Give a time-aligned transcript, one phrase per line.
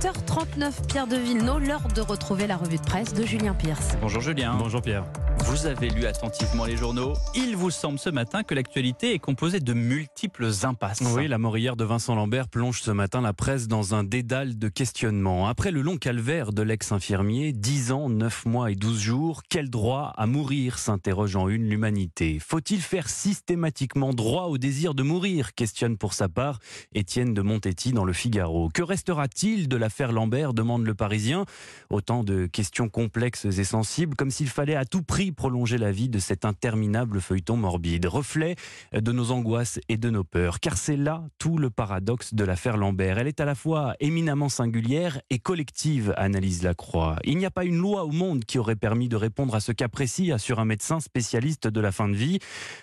[0.00, 3.96] 7h39, Pierre de Villeneuve, l'heure de retrouver la revue de presse de Julien Pierce.
[4.00, 4.54] Bonjour Julien.
[4.56, 5.04] Bonjour Pierre.
[5.48, 7.14] Vous avez lu attentivement les journaux.
[7.34, 11.00] Il vous semble ce matin que l'actualité est composée de multiples impasses.
[11.16, 14.58] Oui, la mort hier de Vincent Lambert plonge ce matin la presse dans un dédale
[14.58, 15.48] de questionnements.
[15.48, 20.12] Après le long calvaire de l'ex-infirmier, 10 ans, 9 mois et 12 jours, quel droit
[20.18, 22.38] à mourir s'interroge en une l'humanité.
[22.46, 25.54] Faut-il faire systématiquement droit au désir de mourir?
[25.54, 26.58] Questionne pour sa part
[26.92, 28.68] Étienne de Montetti dans le Figaro.
[28.68, 30.52] Que restera-t-il de l'affaire Lambert?
[30.52, 31.46] demande le Parisien.
[31.88, 36.08] Autant de questions complexes et sensibles, comme s'il fallait à tout prix prolonger la vie
[36.08, 38.56] de cet interminable feuilleton morbide, reflet
[38.92, 40.58] de nos angoisses et de nos peurs.
[40.58, 43.18] Car c'est là tout le paradoxe de l'affaire Lambert.
[43.18, 47.20] Elle est à la fois éminemment singulière et collective, analyse Lacroix.
[47.22, 49.70] Il n'y a pas une loi au monde qui aurait permis de répondre à ce
[49.70, 52.40] cas précis, assure un médecin spécialiste de la fin de vie.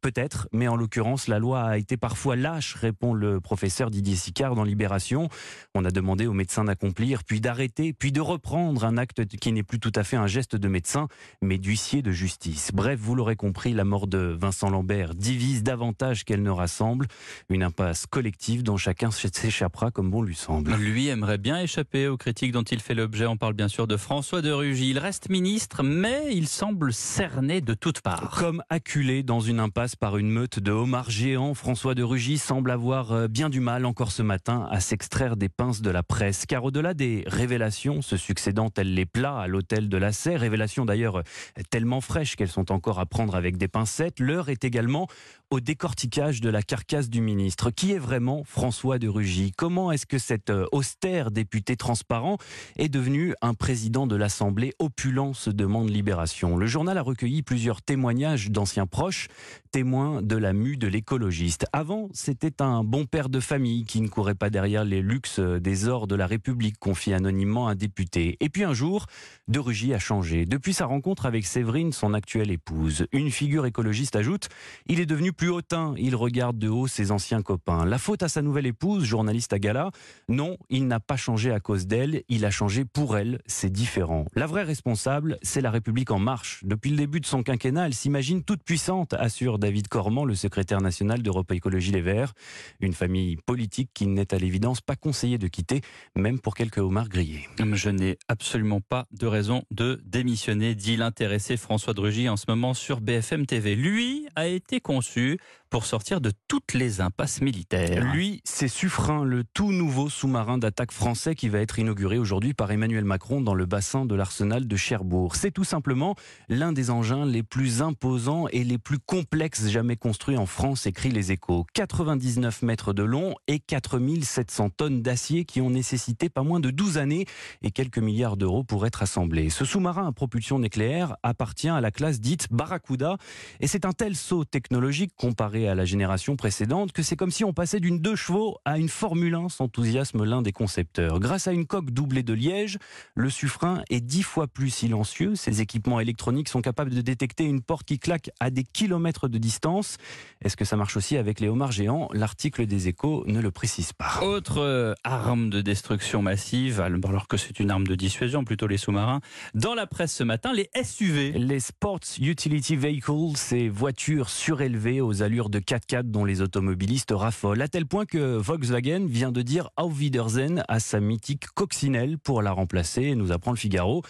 [0.00, 4.54] Peut-être, mais en l'occurrence, la loi a été parfois lâche, répond le professeur Didier Sicard
[4.54, 5.28] dans Libération.
[5.74, 9.64] On a demandé aux médecins d'accomplir, puis d'arrêter, puis de reprendre un acte qui n'est
[9.64, 11.08] plus tout à fait un geste de médecin,
[11.42, 12.35] mais d'huissier de justice.
[12.72, 17.06] Bref, vous l'aurez compris, la mort de Vincent Lambert divise davantage qu'elle ne rassemble.
[17.48, 20.74] Une impasse collective dont chacun s'échappera comme bon lui semble.
[20.74, 23.26] Lui aimerait bien échapper aux critiques dont il fait l'objet.
[23.26, 24.90] On parle bien sûr de François de Rugy.
[24.90, 28.30] Il reste ministre, mais il semble cerné de toutes parts.
[28.38, 32.70] Comme acculé dans une impasse par une meute de homards géants, François de Rugy semble
[32.70, 36.46] avoir euh, bien du mal encore ce matin à s'extraire des pinces de la presse.
[36.46, 40.84] Car au-delà des révélations se succédant telles les plats à l'hôtel de la Serre, révélations
[40.84, 41.22] d'ailleurs
[41.70, 45.06] tellement fraîches qu'elles sont encore à prendre avec des pincettes, l'heure est également
[45.50, 47.70] au décortiquage de la carcasse du ministre.
[47.70, 49.52] Qui est vraiment François de Rugy?
[49.56, 52.38] Comment est-ce que cet euh, austère député transparent
[52.76, 56.56] est devenu un président de l'Assemblée opulent se demande Libération.
[56.56, 59.28] Le journal a recueilli plusieurs témoignages d'anciens proches,
[59.70, 61.66] témoins de la mue de l'écologiste.
[61.72, 65.88] Avant, c'était un bon père de famille qui ne courait pas derrière les luxes des
[65.88, 68.36] ors de la République, confie anonymement un député.
[68.40, 69.06] Et puis un jour,
[69.48, 70.44] de Rugy a changé.
[70.44, 74.48] Depuis sa rencontre avec Séverine, son actuelle épouse, une figure écologiste ajoute,
[74.86, 77.84] il est devenu plus hautain, il regarde de haut ses anciens copains.
[77.84, 79.90] La faute à sa nouvelle épouse, journaliste à gala
[80.28, 84.24] Non, il n'a pas changé à cause d'elle, il a changé pour elle, c'est différent.
[84.34, 86.60] La vraie responsable, c'est la République en marche.
[86.64, 90.80] Depuis le début de son quinquennat, elle s'imagine toute puissante, assure David Cormand, le secrétaire
[90.80, 92.32] national d'Europe Écologie Les Verts.
[92.80, 95.82] Une famille politique qui n'est à l'évidence pas conseillée de quitter,
[96.14, 97.46] même pour quelques homards grillés.
[97.74, 102.72] Je n'ai absolument pas de raison de démissionner, dit l'intéressé François Drugy en ce moment
[102.72, 103.74] sur BFM TV.
[103.74, 105.25] Lui a été conçu
[105.70, 108.04] pour sortir de toutes les impasses militaires.
[108.12, 112.70] Lui, c'est Suffren, le tout nouveau sous-marin d'attaque français qui va être inauguré aujourd'hui par
[112.70, 115.36] Emmanuel Macron dans le bassin de l'arsenal de Cherbourg.
[115.36, 116.14] C'est tout simplement
[116.48, 121.10] l'un des engins les plus imposants et les plus complexes jamais construits en France, écrit
[121.10, 121.66] les échos.
[121.74, 126.98] 99 mètres de long et 4700 tonnes d'acier qui ont nécessité pas moins de 12
[126.98, 127.26] années
[127.62, 129.50] et quelques milliards d'euros pour être assemblés.
[129.50, 133.16] Ce sous-marin à propulsion nucléaire appartient à la classe dite Barracuda
[133.60, 137.44] et c'est un tel saut technologique comparé à la génération précédente que c'est comme si
[137.44, 141.20] on passait d'une deux chevaux à une Formule 1, s'enthousiasme l'un des concepteurs.
[141.20, 142.78] Grâce à une coque doublée de liège,
[143.14, 145.34] le suffrain est dix fois plus silencieux.
[145.34, 149.38] Ses équipements électroniques sont capables de détecter une porte qui claque à des kilomètres de
[149.38, 149.96] distance.
[150.42, 152.08] Est-ce que ça marche aussi avec les homards géants?
[152.12, 154.20] L'article des échos ne le précise pas.
[154.22, 158.76] Autre euh, arme de destruction massive, alors que c'est une arme de dissuasion, plutôt les
[158.76, 159.20] sous-marins.
[159.54, 161.32] Dans la presse ce matin, les SUV.
[161.32, 167.62] Les Sports Utility Vehicles, ces voitures surélevées aux allures de 4x4 dont les automobilistes raffolent,
[167.62, 172.42] à tel point que Volkswagen vient de dire Auf Wiedersehen à sa mythique coccinelle pour
[172.42, 174.02] la remplacer, nous apprend le Figaro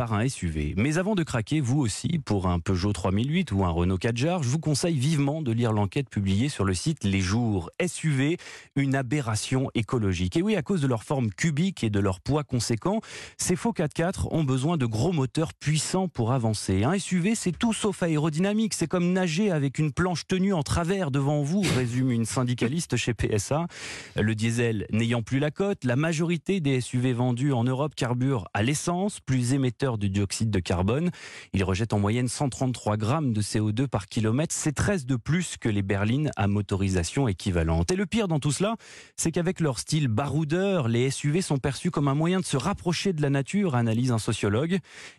[0.00, 0.74] un SUV.
[0.76, 4.48] Mais avant de craquer, vous aussi, pour un Peugeot 3008 ou un Renault 4 je
[4.48, 7.70] vous conseille vivement de lire l'enquête publiée sur le site Les Jours.
[7.84, 8.38] SUV,
[8.76, 10.36] une aberration écologique.
[10.36, 13.00] Et oui, à cause de leur forme cubique et de leur poids conséquent,
[13.36, 16.82] ces faux 4x4 ont besoin de gros moteurs puissants pour avancer.
[16.84, 18.74] Un SUV, c'est tout sauf aérodynamique.
[18.74, 23.12] C'est comme nager avec une planche tenue en travers devant vous, résume une syndicaliste chez
[23.12, 23.66] PSA.
[24.16, 28.62] Le diesel n'ayant plus la cote, la majorité des SUV vendus en Europe carburent à
[28.62, 31.10] l'essence, plus émetteur du dioxyde de carbone.
[31.52, 34.54] Il rejette en moyenne 133 grammes de CO2 par kilomètre.
[34.54, 37.90] C'est 13 de plus que les berlines à motorisation équivalente.
[37.90, 38.76] Et le pire dans tout cela,
[39.16, 43.12] c'est qu'avec leur style baroudeur, les SUV sont perçus comme un moyen de se rapprocher
[43.12, 44.78] de la nature, analyse un sociologue.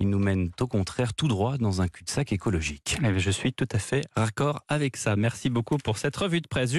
[0.00, 2.98] Ils nous mènent au contraire tout droit dans un cul-de-sac écologique.
[3.04, 5.16] Eh je suis tout à fait raccord avec ça.
[5.16, 6.72] Merci beaucoup pour cette revue de presse.